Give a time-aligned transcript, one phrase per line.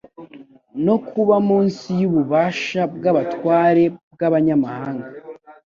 [0.85, 5.07] no kuba munsi y'ububasha bw'abatware bw'abanyamahanga;